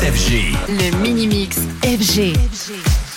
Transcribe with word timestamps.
FG. 0.00 0.54
Le 0.68 0.96
Mini-Mix 1.02 1.58
FG. 1.82 1.82
Le 1.82 2.38
Mini-Mix 2.38 2.38
FG. 2.38 3.07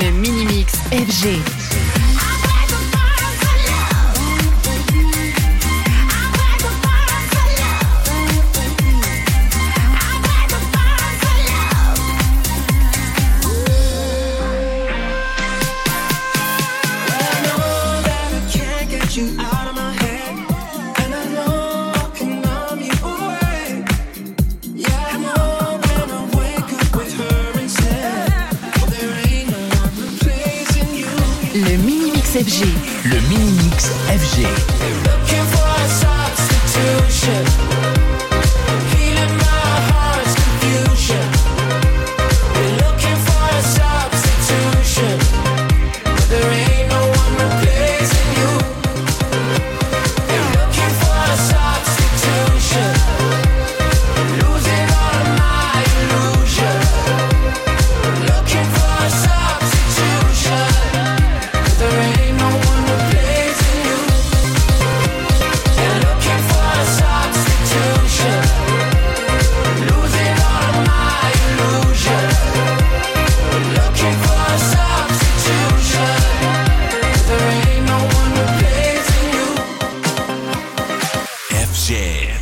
Le 0.00 0.10
Mini-Mix 0.12 0.72
FG. 0.90 1.61
FG. 32.32 32.64
Le 33.04 33.20
mini-mix 33.28 33.90
FG. 34.08 34.46
Jam. 81.82 82.41